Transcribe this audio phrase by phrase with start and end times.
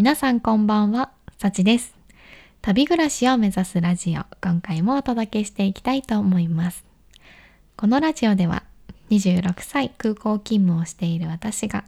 [0.00, 1.94] 皆さんこんばんは、さちです。
[2.62, 6.86] 旅暮らしを目指すラジオ、今回もお届けしていきたいと思います。
[7.76, 8.62] このラジオでは、
[9.10, 11.84] 26歳空港勤務をしている私が、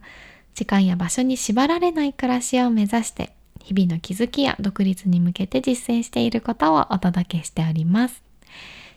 [0.53, 3.33] 時間や場所に縛られない暮らしを目指して、
[3.63, 8.21] 日々の気づきや独立に向けて実践していることをお届けしております。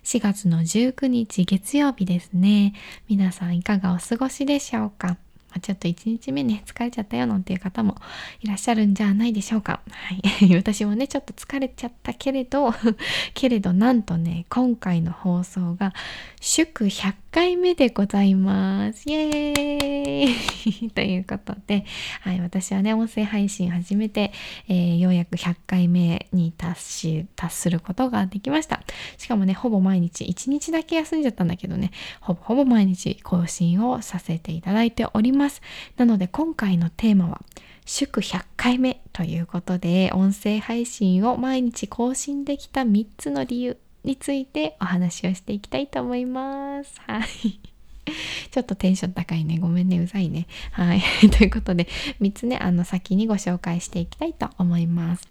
[0.05, 2.75] 4月の19日月曜日ですね。
[3.09, 5.17] 皆さんいかがお過ごしでしょうか？
[5.61, 7.97] ちょっと1日目ね、疲れちゃったよなんていう方も
[8.41, 9.81] いらっしゃるんじゃないでしょうか。
[9.91, 10.55] はい。
[10.57, 12.75] 私もね、ちょっと疲れちゃったけれど、
[13.35, 15.93] けれどなんとね、今回の放送が
[16.41, 19.09] 祝100回目でございます。
[19.09, 21.85] イエーイ ということで、
[22.23, 24.33] はい、私はね、音声配信始めて、
[24.69, 28.83] えー、ようやく100回目に達し、達することができました。
[29.19, 31.91] しかもね、ほぼ毎日、1日だけ休んじゃったんだけどね、
[32.21, 35.46] ほぼほぼ毎日更新をさせていただいております。
[35.47, 35.63] ます
[35.97, 37.41] なので、今回のテーマは、
[37.85, 47.01] 祝100回目ということで、音声配信を毎日更新できた3つの理由についてお話をしていきたいと思います。
[47.07, 47.61] はい。
[48.51, 49.59] ちょっとテンション高いね。
[49.59, 49.99] ごめんね。
[50.01, 50.47] うざいね。
[50.73, 51.03] はい。
[51.31, 51.87] ということで、
[52.21, 55.29] 3つね、あの、先にご紹介していきたいと思います。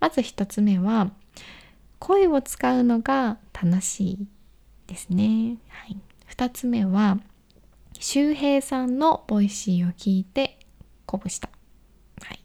[0.00, 1.10] まず1つ目は、
[1.98, 4.26] 声を使うのが楽しい
[4.86, 5.56] ですね。
[5.68, 5.96] はい。
[6.34, 7.18] 2つ目は、
[8.00, 10.58] 周平さんの Voicy を聞いて
[11.06, 11.48] 鼓舞した。
[12.22, 12.40] はい。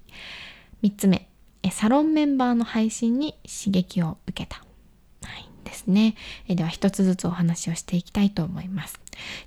[0.83, 1.29] 3つ目、
[1.71, 4.63] サロンメンバーの配信に刺激を受けた。
[5.73, 6.15] ですね。
[6.47, 8.99] えでは一つずつお話をしていきたいと思います。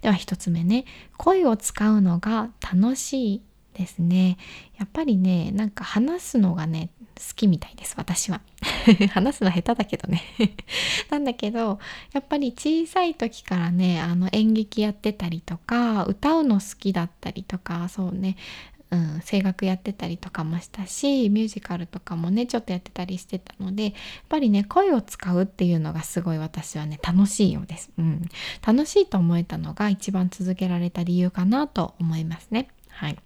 [0.02, 0.84] では一つ目ね、
[1.16, 3.42] 声を使うのが楽しい
[3.74, 4.36] ですね。
[4.76, 8.41] やっぱりね、なんか話すのがね、好きみたいです、私は。
[9.11, 10.22] 話すの下手だけどね。
[11.11, 11.78] なんだけど、
[12.12, 18.37] やっぱり小さい時からね、あの演劇やってたりとか、歌うの好きだったりとか、そうね、
[18.91, 23.92] うん、声楽やってたりとかもしたしミュージカルとかもねちょっとやってたりしてたのでやっ
[24.28, 28.22] ぱりね声を使うっていうのがすごい私はね楽しいようです、うん、
[28.64, 33.19] 楽しいと思えたのが一番続けられた理由かなと思いますねはい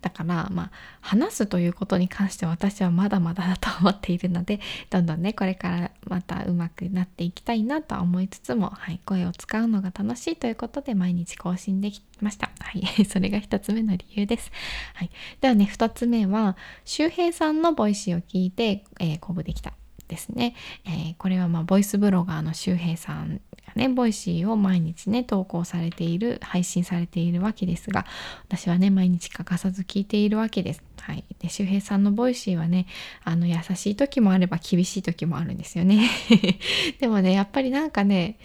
[0.00, 0.70] だからまあ
[1.00, 4.60] 話すということに関して私はまだまだだと思っているので
[4.90, 12.50] どんどんねこれからまた上手くなっていきたいなとは思いつつも、はい、声を使うのが楽しいということで毎日更新できました。
[12.60, 14.52] はい、 それが一つ目の理由です。
[14.94, 15.10] はい、
[15.40, 19.72] ではね二つ目は周平さんの Voicy を聞いて、えー、鼓舞できた。
[20.08, 20.54] ですね、
[20.84, 28.06] えー、これはまあボイスブロガーの周平さんがね Voicy を毎日ね投稿されている配信されているわけですが
[28.48, 30.82] 私はね毎日欠かさず聞いているわけです。
[31.00, 32.86] はい、で周平さんの Voicy はね
[33.24, 36.08] あの優しい時もあれば厳しい時もあるんですよね。
[37.00, 38.38] でもねやっぱりなんかね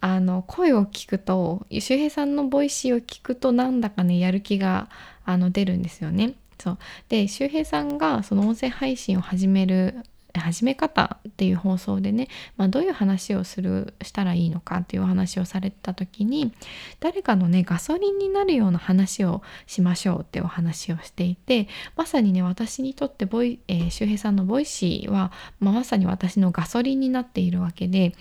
[0.00, 4.88] あの声を聞くと周平さんの Voicy を聞くとなんだかねやる気が
[5.24, 6.34] あの出るんですよね。
[6.58, 6.78] そう
[7.08, 9.94] で周平さんがその音声配信を始める
[10.40, 16.52] 始め方っていう放送でね、まあ、どういう話をするしたらいいのかっていうお話をされた時に
[17.00, 28.14] 誰かのねガソリンになるような話をしましょうってお話をしていてまさにね私にとってボイ、えー、周平さんの Voicy は、まあ、まさに私のガソリンになっているわけで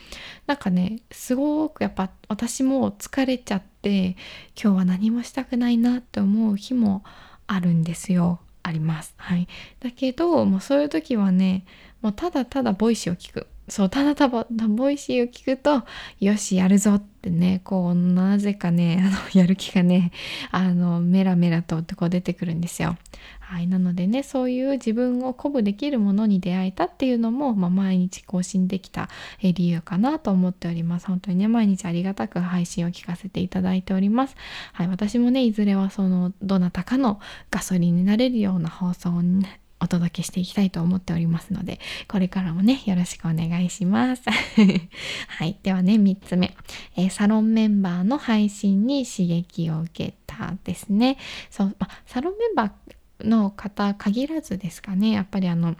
[0.47, 4.16] なんかねすごくやっぱ私も疲れちゃって
[4.62, 7.03] 今日は何もしたくないなって思う日も
[7.47, 8.40] あるんですよ。
[8.64, 9.14] あります。
[9.18, 9.47] はい。
[9.80, 11.66] だけど、もうそういう時はね、
[12.06, 13.48] もうただただ Voicy を聞く。
[13.68, 15.82] そう、ただただボイシーを聞くと、
[16.20, 19.02] よし、やるぞってね、こう、なぜかね、
[19.34, 20.12] あの、やる気がね、
[20.52, 22.96] あの、メラメラとこう出てくるんですよ。
[23.40, 23.66] はい。
[23.66, 29.10] なのでね、そういう自分を鼓舞できるものに出会えたっていうのも、まあ、毎日更新できた
[29.42, 31.08] 理由かなと思っております。
[31.08, 34.36] 本当にね、毎日ありがたく配信を聞かせていただいております。
[34.74, 34.88] はい。
[34.88, 44.24] 私もね、いずれはその、どなたかのガソリンになれるような放送をね、お届けしていきたいと思っておりますので、これからもね、よろしくお願いします。
[45.28, 45.58] はい。
[45.63, 46.56] ではね、3つ目、
[46.96, 51.18] えー、サロンメンバーの配信に刺激を受けたですね。
[51.50, 55.76] そう、まサロンメンバーの方限らずですかね、やっぱりあの、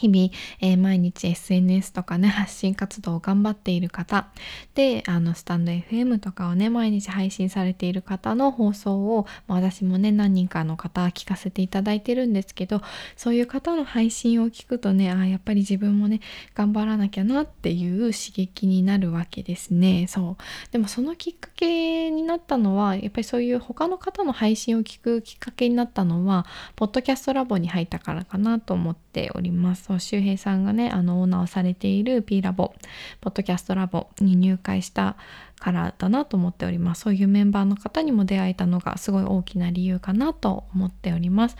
[0.00, 0.30] 日々、
[0.60, 4.28] えー、毎日 SNS とかね発信活動を頑張っている方
[4.74, 12.80] であのスタンド FM とかをね毎日配信されている方の放送を、ま、私もね何人かの方聞かせていただいてるんですけど
[13.16, 16.20] そういう方の配信を聞くとねあやっぱり自分もね
[16.54, 20.06] 頑張らなきゃなっていう刺激になるわけですね。
[20.08, 20.72] そう。
[20.72, 29.89] でもそのきっかけになったのはやっぱりそういう他の方の配信を聞くきっかけになったのはポッドキャストラボに入ったからかなと思っております。
[29.90, 32.72] そう周平さんがねあのオーナーをされている P ラボ
[33.20, 35.16] ポッドキャストラボに入会した
[35.58, 37.02] からだなと思っております。
[37.02, 41.56] そういうメンバーの方にも出会えたのがすごい大きな理由かなと思っております。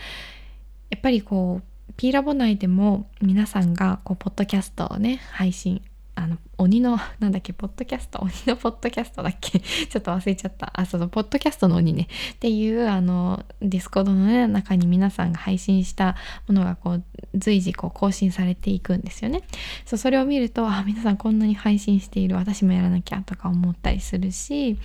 [0.91, 5.83] やっぱりこうピーラボ内でも皆さんがこうポッドキャストをね配信
[6.15, 8.19] あの鬼のなんだっけポッドキャスト？
[8.21, 9.61] 鬼のポッドキャストだっけ？
[9.89, 10.71] ちょっと忘れちゃった。
[10.79, 12.07] あそうポッドキャストの鬼ね。
[12.35, 16.17] っていうあの Discord の、ね、中に皆さんが配信した
[16.47, 17.05] ものがこう
[17.35, 19.43] 随時こう更新されていくんですよね。
[19.87, 22.37] そうそれを見るとあ皆さんこんなに配信している。
[22.37, 24.77] 私もやらなきゃとか思ったりするし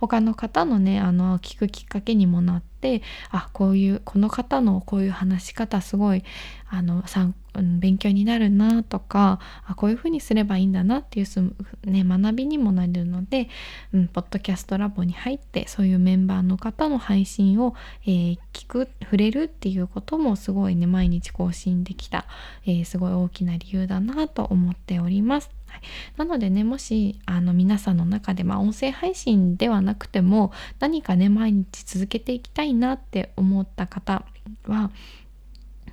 [0.00, 6.22] 他の方のねあの聞くきっかけにもなってあこういうこの方のこういう話し方すごい
[6.68, 13.48] あの参勉強になるなとかあこういうふうにすればいいんだなっていう、ね、学びにもなるので、
[13.92, 17.74] うん、ポッドキャストラボに入ってそういうメンバーの方の配信を、
[18.04, 22.26] えー、聞く触れるっていうこともすごいね毎日更新できた、
[22.66, 25.50] えー、すごい大きな理由だなと思っております。
[25.68, 25.82] はい、
[26.16, 34.24] なのでねもしあの皆さんの中で、まあ、音声配信ではなくても何かね毎日続けていきたいなって思った方
[34.66, 34.90] は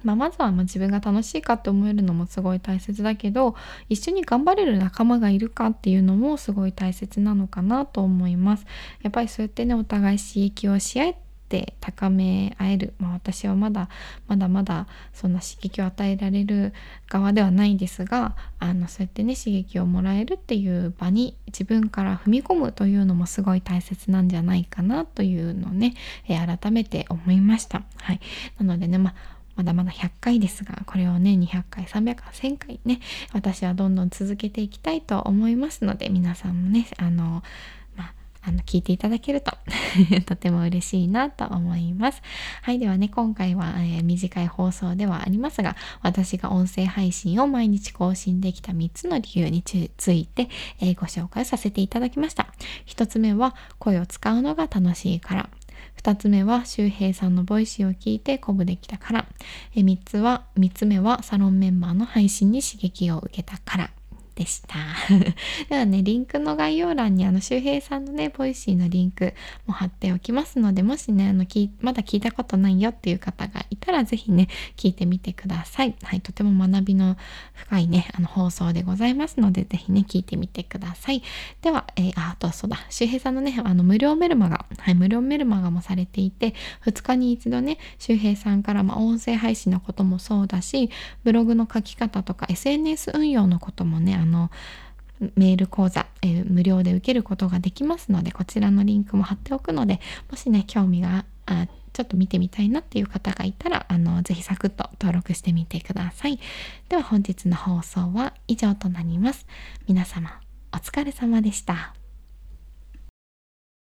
[0.03, 3.55] まあ、まずはま自分が楽しいかって思えるのもすごい大切だけど
[3.89, 8.65] 一緒に頑張れる仲間がいるかっていうのもすごい大切なのかなと思います。
[9.01, 11.13] やっぱりそうやってねお互い刺激をし合っ
[11.51, 13.89] て高め合える、まあ、私はまだ
[14.27, 16.73] まだまだそんな刺激を与えられる
[17.09, 25.93] 側ではないんですがあのそうやってね刺激をもらえるっていう場に自分から踏み込むというのもすごい大切なんじゃないかなというのをね、
[26.29, 27.83] え、改めて思いました。
[27.97, 28.21] はい、
[28.57, 32.99] なのでね、まあまだまだ100回ですが、これをね、200回、300回、1000回ね、
[33.31, 37.43] 私はどんどん続けていきたいと思いますので、皆さんもね、あの、
[37.95, 39.55] まあ、あの聞いていただけると
[40.25, 42.23] とても嬉しいなと思います。
[42.63, 42.79] はい。
[42.79, 50.49] ではね、今回は、えー、短い放送ではありますが、私が音声配信を毎日更新できた3つの理由について、
[50.79, 52.47] えー、ご紹介させていただきました。
[52.87, 55.49] 1つ目は、声を使うのが楽しいから。
[55.97, 59.27] 2つ目は周平さんの Voicy を聞いて鼓舞できたから。
[59.75, 63.91] 3つは、3つ目はサロンメンバーの配信に刺激を受けたから。
[64.35, 64.75] でした。
[65.69, 69.33] ではね、リンクの概要欄にあの周平さんのね、 Voicy のリンク
[69.67, 71.45] も貼っておきますので、もしね、あの
[71.81, 74.47] まだ聞いたことないよっていう方がいたら、ぜひね、
[74.77, 75.95] 聞いてみてください。
[76.03, 77.17] はい、とても学びの
[77.53, 81.23] 深いね、あの放送でございますので、ぜひね、聞いてみてください。
[81.61, 86.53] では、えー、あ、あとそうだ、周平さんのね、あの無料メルマガ、はい、無料メルマガもされていて、
[86.85, 90.89] 2日に一度ね、周平さんから、まあ、音声配信のこともそうだし、
[91.23, 94.51] ブログの書き方とか SNS 運用のこともね、あの
[95.35, 99.99] メール講座、えー、無料で受けることができますのでこちらのリンクも貼っておくので
[100.31, 106.39] もしね興味があちょっと見てみたいなっていう方がいたらあのぜひサクッと登録してみてください。
[106.87, 109.45] では本日の放送は以上となります。
[109.87, 110.39] 皆様
[110.73, 112.00] お疲れ様でした。